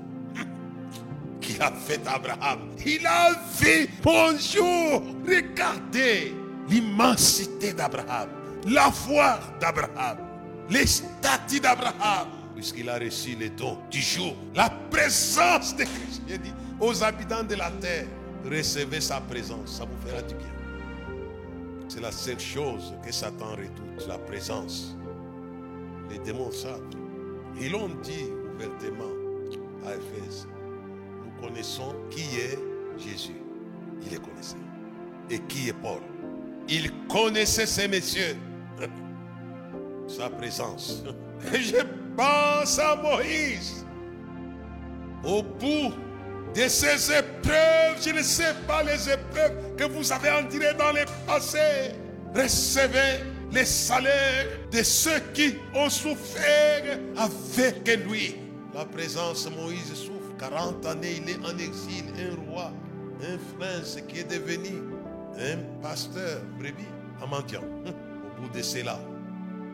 [1.61, 2.61] a fait Abraham.
[2.85, 6.35] Il a vu, bonjour, regardez
[6.69, 8.29] l'immensité d'Abraham,
[8.67, 10.19] la foi d'Abraham,
[10.71, 16.23] les statuts d'Abraham, puisqu'il a reçu les dons du jour, la présence de Christ.
[16.29, 18.07] Il dit aux habitants de la terre,
[18.45, 20.47] recevez sa présence, ça vous fera du bien.
[21.89, 24.97] C'est la seule chose que Satan redoute, la présence.
[26.11, 26.81] Les démons savent.
[27.61, 29.13] Ils l'ont dit ouvertement
[29.87, 30.47] à Éphèse
[31.43, 32.59] connaissons qui est
[32.99, 33.37] Jésus.
[34.03, 34.57] Il les connaissait.
[35.31, 36.01] Et qui est Paul.
[36.69, 38.37] Il connaissait ces messieurs.
[40.09, 41.03] Sa présence.
[41.53, 41.83] Je
[42.17, 43.85] pense à Moïse.
[45.25, 45.93] Au bout
[46.55, 51.05] de ces épreuves, je ne sais pas les épreuves que vous avez endurées dans le
[51.27, 51.93] passé.
[52.35, 53.21] Recevez
[53.53, 58.35] les salaires de ceux qui ont souffert avec lui.
[58.75, 59.95] La présence de Moïse
[60.43, 62.73] 40 années, il est en exil, un roi,
[63.21, 64.83] un prince qui est devenu
[65.39, 66.83] un pasteur brebis
[67.23, 67.63] à mendiant.
[67.87, 68.99] Au bout de cela,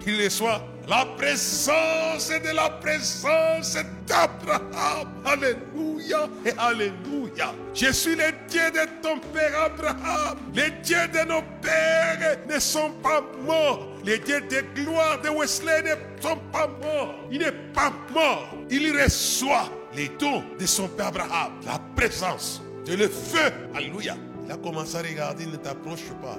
[0.07, 5.09] il reçoit la présence de la présence d'Abraham.
[5.24, 7.54] Alléluia et Alléluia.
[7.74, 10.38] Je suis le Dieu de ton père Abraham.
[10.54, 13.88] Les dieux de nos pères ne sont pas morts.
[14.04, 17.14] Les dieux de gloire de Wesley ne sont pas morts.
[17.31, 18.54] Il n'est pas mort.
[18.70, 23.53] Il reçoit les dons de son père Abraham, la présence de le feu.
[23.74, 24.16] Alléluia.
[24.44, 26.38] Il a commencé à regarder, ne t'approche pas.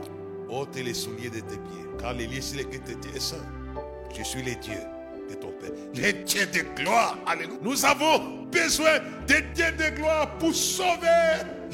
[0.50, 3.36] Ôte les souliers de tes pieds, car les c'est que tes pieds sont.
[4.18, 4.80] Je suis le Dieu
[5.30, 5.72] de ton Père.
[5.94, 7.18] Les dieux de gloire.
[7.26, 7.58] Alléluia.
[7.62, 11.08] Nous avons besoin des dieux de gloire pour sauver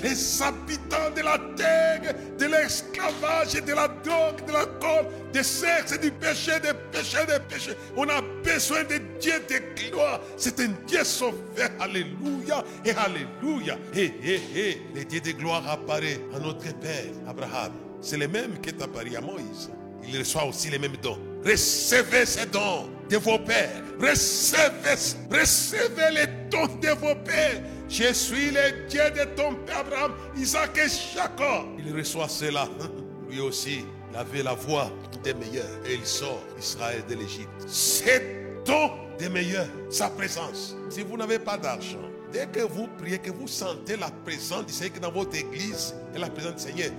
[0.03, 5.97] les habitants de la terre, de l'esclavage, de la drogue, de la colle, des sexe,
[5.99, 7.75] du péché, des péchés, des péchés.
[7.95, 10.19] On a besoin de Dieu de gloire.
[10.37, 11.69] C'est un Dieu sauveur.
[11.79, 13.77] Alléluia et Alléluia.
[13.93, 17.71] Et, et, et, le Dieu de gloire apparaît à notre Père, Abraham.
[18.01, 19.71] C'est le même qui est apparu à Moïse.
[20.07, 21.17] Il reçoit aussi les mêmes dons.
[21.43, 23.83] Recevez ces dons de vos pères.
[23.99, 27.61] Recevez, recevez les dons de vos pères.
[27.87, 31.65] Je suis le Dieu de ton père Abraham, Isaac et Jacob.
[31.77, 32.67] Il reçoit cela.
[33.29, 34.91] Lui aussi, il avait la voix
[35.23, 35.65] des meilleurs.
[35.87, 37.49] Et il sort Israël de l'Égypte.
[37.67, 40.75] C'est don des meilleurs, sa présence.
[40.89, 44.73] Si vous n'avez pas d'argent, dès que vous priez, que vous sentez la présence du
[44.73, 46.91] Seigneur dans votre église et la présence du Seigneur,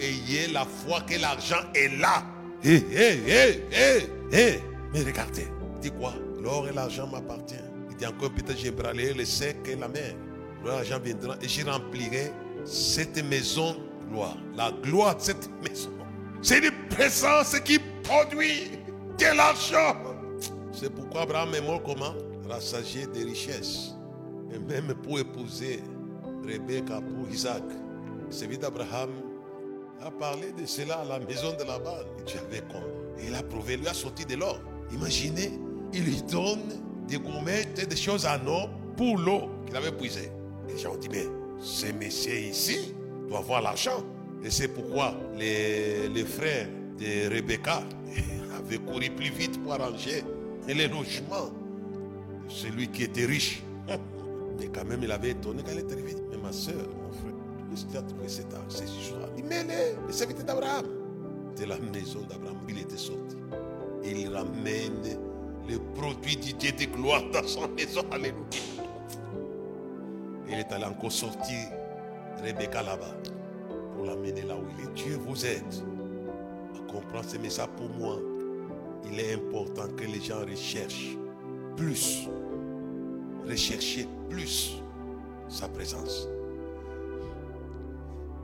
[0.00, 2.24] ayez la foi que l'argent est là.
[2.64, 4.71] Hé, hé, hé, hé, hé.
[4.92, 5.48] Mais regardez,
[5.80, 6.12] dit quoi?
[6.40, 7.70] L'or et l'argent m'appartiennent.
[7.90, 10.14] Il dit encore peut-être j'embralerai le sec et la mer.
[10.64, 12.32] L'argent viendra et j'y remplirai
[12.64, 13.76] cette maison
[14.10, 14.36] gloire.
[14.56, 15.90] La gloire de cette maison.
[16.42, 18.72] C'est une présence qui produit
[19.18, 19.96] de l'argent.
[20.72, 22.14] C'est pourquoi Abraham est mort comment?
[22.48, 23.94] Rassasié des richesses.
[24.52, 25.80] Et même pour épouser
[26.46, 27.62] Rebecca pour Isaac.
[28.30, 29.10] Celui d'Abraham
[30.04, 32.06] a parlé de cela à la maison de la balle.
[32.26, 32.82] Dieu avait comme.
[33.24, 34.58] Il a prouvé, lui a sorti de l'or.
[34.92, 35.52] Imaginez,
[35.92, 40.30] il lui donne des gourmettes, des choses en or pour l'eau qu'il avait puisée.
[40.68, 41.26] Les gens ont dit, mais
[41.60, 42.94] ces messieurs ici
[43.28, 44.04] doivent avoir l'argent.
[44.44, 47.82] Et c'est pourquoi les, frères de Rebecca
[48.58, 50.24] avaient couru plus vite pour arranger
[50.66, 51.50] les logements
[52.46, 53.62] de celui qui était riche.
[54.58, 56.14] Mais quand même, il avait étonné quand il est arrivé.
[56.30, 57.32] Mais ma soeur, mon frère,
[58.28, 60.86] cette ces histoires met les, les serviteurs d'Abraham.
[61.58, 63.36] De la maison d'Abraham, il était sorti.
[64.04, 65.18] Il ramène
[65.68, 68.02] le produit du Dieu de gloire dans son maison.
[68.10, 68.42] Alléluia.
[70.48, 71.68] Il est allé encore sortir
[72.42, 73.14] Rebecca là-bas
[73.94, 74.94] pour l'amener là où il est.
[74.94, 75.62] Dieu vous aide
[76.74, 78.18] à comprendre ce message pour moi.
[79.10, 81.16] Il est important que les gens recherchent
[81.76, 82.28] plus,
[83.48, 84.82] rechercher plus
[85.48, 86.28] sa présence.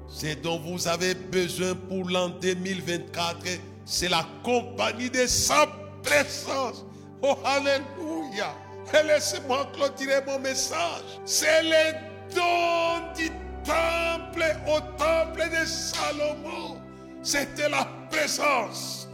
[0.09, 3.47] Ce dont vous avez besoin pour l'an 2024,
[3.89, 5.67] c'est la compagnie de sa
[6.03, 6.85] présence.
[7.23, 8.55] Oh, Alléluia.
[8.93, 11.19] Et laissez-moi clôturer mon message.
[11.25, 11.93] C'est les
[12.35, 13.31] dons du
[13.65, 16.77] temple au temple de Salomon.
[17.23, 19.09] C'était la présence.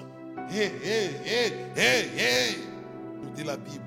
[0.51, 2.59] Hé, hé, hé, hé, hé.
[3.23, 3.85] Nous dit la Bible.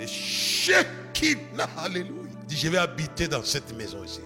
[0.00, 2.30] Les Shekinah, Alléluia.
[2.48, 4.20] Dit, je vais habiter dans cette maison ici.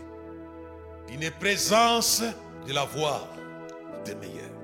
[1.12, 2.22] Une présence
[2.66, 3.28] de la voix
[4.06, 4.63] des meilleurs.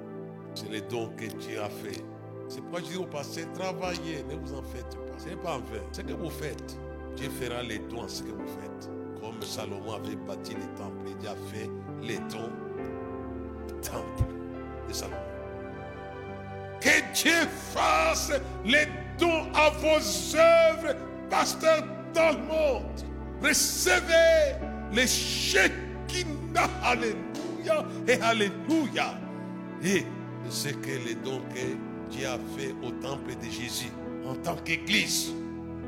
[0.55, 2.03] C'est les dons que Dieu a fait.
[2.48, 5.18] C'est pourquoi je dis au passé, travaillez, ne vous en faites pas.
[5.18, 5.82] Ce n'est pas en vain.
[5.92, 6.76] Ce que vous faites,
[7.16, 8.90] Dieu fera les dons à ce que vous faites.
[9.20, 11.70] Comme Salomon avait bâti les temples, Dieu a fait
[12.03, 12.51] les dons
[13.82, 14.24] temple
[14.88, 15.16] de Salomon.
[16.80, 18.32] Que Dieu fasse
[18.64, 18.86] les
[19.18, 20.96] dons à vos œuvres,
[21.28, 21.84] pasteur
[22.14, 23.05] dans le monde.
[23.42, 24.57] Recevez
[24.92, 29.14] les Shekinah, Alléluia et Alléluia.
[30.51, 33.90] C'est que les dons que Dieu a fait au temple de Jésus
[34.26, 35.32] en tant qu'Église.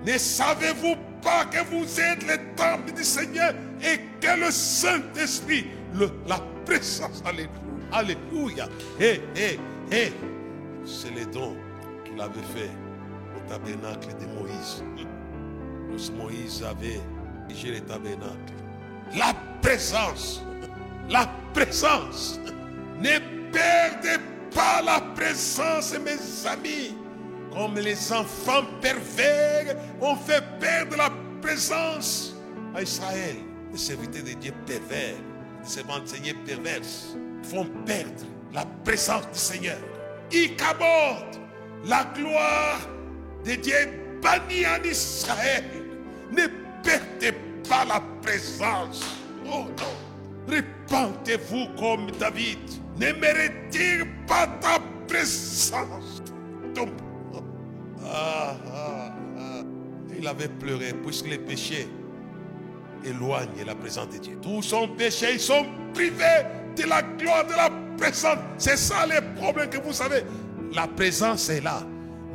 [0.07, 3.53] Ne savez-vous pas que vous êtes le temple du Seigneur
[3.83, 5.67] et que le Saint-Esprit,
[6.27, 7.51] la présence, Alléluia,
[7.93, 9.59] Alléluia, et, et,
[9.93, 10.13] et,
[10.85, 11.57] c'est les dons
[12.05, 12.71] qu'il avait fait
[13.37, 14.85] au tabernacle de Moïse.
[16.17, 17.01] Moïse avait
[17.49, 18.55] dirigé le tabernacle.
[19.17, 20.43] La présence,
[21.09, 22.41] la présence.
[22.99, 23.19] Ne
[23.53, 24.19] perdez
[24.55, 26.95] pas la présence, mes amis.
[27.53, 32.35] Comme les enfants pervers ont fait perdre la présence
[32.75, 33.37] à Israël.
[33.71, 35.17] Les serviteurs de Dieu pervers,
[35.63, 36.15] les servantes
[36.47, 39.79] perverses font perdre la présence du Seigneur.
[40.33, 41.41] Ikabod,
[41.85, 42.81] la gloire
[43.45, 43.75] de Dieu
[44.23, 45.65] bannie en Israël.
[46.31, 46.47] Ne
[46.83, 47.33] perdez
[47.69, 49.05] pas la présence.
[49.47, 50.55] Oh non.
[50.89, 52.59] Répentez-vous comme David.
[52.99, 54.79] Ne me pas ta
[55.09, 56.23] présence.
[58.05, 59.63] Ah, ah, ah.
[60.19, 61.89] Il avait pleuré puisque les péchés
[63.05, 64.39] éloignent la présence de Dieu.
[64.43, 66.45] Tous son péché, ils sont privés
[66.77, 68.39] de la gloire de la présence.
[68.59, 70.25] C'est ça les problèmes que vous savez.
[70.73, 71.83] La présence est là.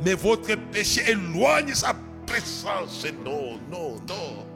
[0.04, 1.94] Mais votre péché éloigne sa
[2.26, 3.06] présence.
[3.24, 4.47] Non, non, non.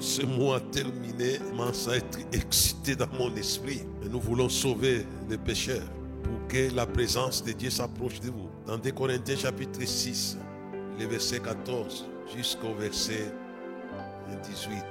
[0.00, 3.82] Ce mois terminé, commence à être excité dans mon esprit.
[4.02, 5.86] Et nous voulons sauver les pécheurs
[6.24, 8.48] pour que la présence de Dieu s'approche de vous.
[8.66, 10.38] Dans 2 Corinthiens chapitre 6,
[10.98, 13.30] le verset 14 jusqu'au verset
[14.42, 14.82] 18.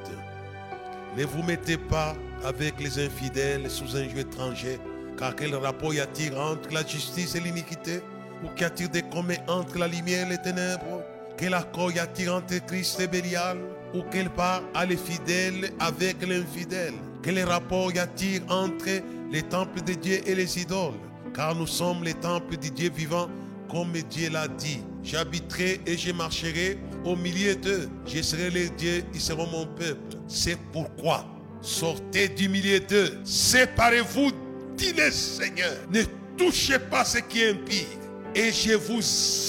[1.18, 4.78] Ne vous mettez pas avec les infidèles sous un jeu étranger,
[5.18, 8.02] car quel rapport y a-t-il entre la justice et l'iniquité?
[8.44, 11.02] Ou qu'y a-t-il de commun entre la lumière et les ténèbres?
[11.36, 13.58] Quel accord y a-t-il entre Christ et Bélial?
[13.94, 19.82] Ou quelle part a les fidèles avec l'infidèle Quel rapport y a-t-il entre les temples
[19.82, 20.94] de Dieu et les idoles
[21.36, 23.30] Car nous sommes les temples de Dieu vivant,
[23.70, 24.82] comme Dieu l'a dit.
[25.04, 27.90] J'habiterai et je marcherai au milieu d'eux.
[28.06, 30.18] Je serai les dieux, ils seront mon peuple.
[30.28, 31.26] C'est pourquoi
[31.62, 33.20] sortez du milieu d'eux.
[33.24, 34.32] Séparez-vous,
[34.78, 35.74] dit le Seigneur.
[35.92, 36.04] Ne
[36.38, 37.88] touchez pas ce qui est impie.
[38.36, 39.02] Et je vous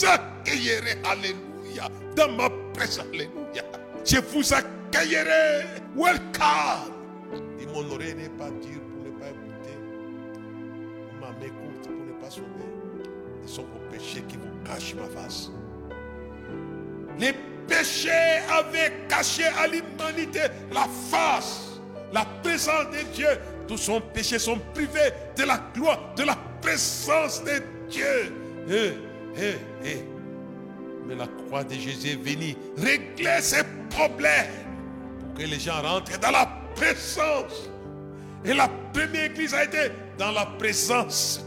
[0.06, 3.79] accueillerai, alléluia, dans ma présence, alléluia.
[4.04, 5.66] Je vous accueillerai.
[5.96, 7.00] Welcome.
[7.74, 9.78] Oreille n'est pas dure pour ne pas écouter.
[11.20, 12.46] Ma main courte pour ne pas sauver.
[13.46, 15.50] Ce sont vos péchés qui vous cachent ma face.
[17.18, 17.32] Les
[17.66, 20.40] péchés avaient caché à l'humanité
[20.72, 21.80] la face,
[22.12, 23.28] la présence de Dieu.
[23.66, 28.34] Tous son péchés sont privés de la gloire, de la présence de Dieu.
[28.68, 28.92] Eh,
[29.36, 30.04] eh, eh.
[31.16, 34.46] La croix de Jésus est venue régler ces problèmes
[35.18, 37.68] pour que les gens rentrent dans la présence.
[38.44, 41.44] Et la première église a été dans la présence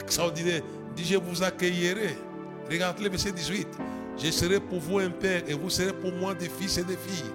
[0.00, 0.62] extraordinaire.
[0.96, 2.16] Dit, je vous accueillerai.
[2.70, 3.68] Regardez le verset 18.
[4.18, 6.96] Je serai pour vous un père et vous serez pour moi des fils et des
[6.96, 7.30] filles.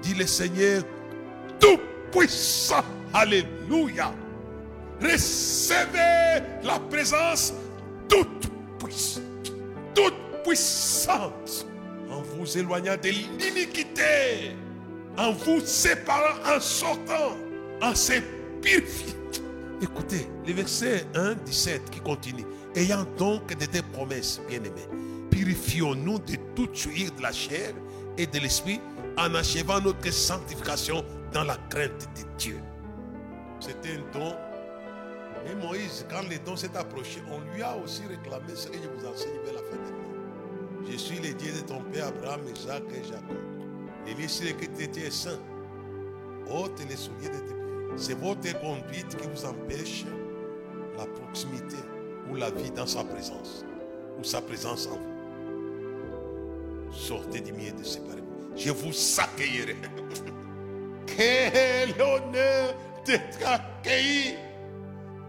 [0.00, 0.84] Dit le Seigneur
[1.58, 2.84] Tout-Puissant.
[3.12, 4.12] Alléluia.
[5.02, 7.52] Recevez la présence
[8.08, 8.48] toute
[8.78, 9.52] puissante.
[9.94, 11.66] Toute puissante.
[12.10, 14.56] En vous éloignant de l'iniquité.
[15.16, 17.36] En vous séparant, en sortant,
[17.82, 18.14] en se
[18.60, 19.16] purifiant.
[19.82, 22.44] Écoutez, le verset 1, 17 qui continue.
[22.74, 24.88] Ayant donc de tes promesses, bien-aimés
[25.40, 27.72] purifions-nous de toute suie de la chair
[28.18, 28.80] et de l'esprit
[29.16, 32.60] en achevant notre sanctification dans la crainte de Dieu.
[33.58, 34.34] C'était un don.
[35.46, 38.88] Et Moïse, quand le don s'est approché, on lui a aussi réclamé ce que je
[38.88, 39.79] vous enseigne vers la fin.
[40.88, 43.36] Je suis le Dieu de ton père Abraham, Isaac et Jacob.
[44.06, 45.38] Et lui, que tes pieds est saint.
[46.50, 47.54] Ôte les souliers de tes pieds.
[47.96, 50.04] C'est votre conduite qui vous empêche
[50.96, 51.76] la proximité
[52.30, 53.64] ou la vie dans sa présence,
[54.18, 55.10] ou sa présence en vous.
[56.92, 58.56] Sortez du milieu de séparez-vous.
[58.56, 59.76] Je vous accueillerai.
[61.06, 62.74] Quel honneur
[63.04, 64.34] d'être accueilli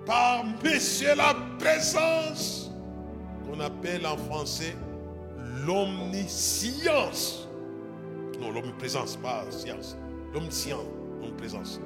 [0.05, 2.71] par Monsieur la présence
[3.45, 4.75] qu'on appelle en français
[5.65, 7.47] l'omniscience.
[8.39, 9.97] Non, l'omniprésence, pas science.
[10.33, 10.85] L'omniscience,
[11.21, 11.79] l'omniprésence.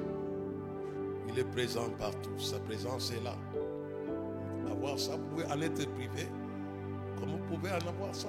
[1.28, 2.38] Il est présent partout.
[2.38, 3.36] Sa présence est là.
[4.70, 6.28] Avoir ça, vous pouvez en être privé,
[7.18, 8.28] comme vous pouvez en avoir ça.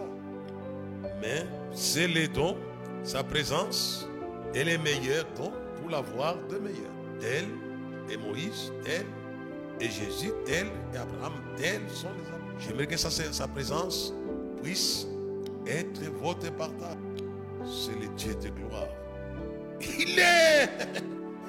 [1.22, 2.58] Mais c'est les dons,
[3.04, 4.08] sa présence,
[4.54, 6.92] est meilleure donc pour l'avoir de meilleur.
[7.20, 7.46] Tel
[8.10, 9.06] et Moïse, tel
[9.80, 12.60] et Jésus, tel et Abraham, tels sont les hommes.
[12.60, 14.14] J'aimerais que sa, sa présence
[14.64, 15.08] puisse
[15.70, 16.98] être votre partage.
[17.66, 18.88] C'est le Dieu de gloire.
[19.82, 20.70] Il est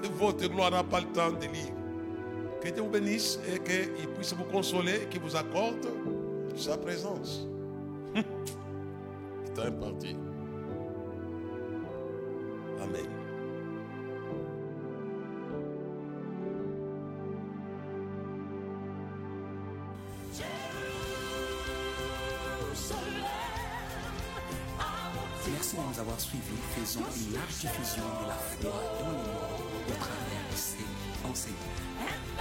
[0.18, 1.72] votre gloire n'a pas le temps de lire.
[2.60, 5.86] Que Dieu vous bénisse et qu'il puisse vous consoler, qu'il vous accorde
[6.56, 7.46] sa présence.
[8.14, 10.16] C'est un parti.
[12.82, 13.17] Amen.
[26.18, 26.58] Avoir suivis.
[26.74, 29.26] Faisons une large diffusion de la foi dans le monde
[29.88, 30.84] au travers de ces
[31.28, 32.37] enseignements.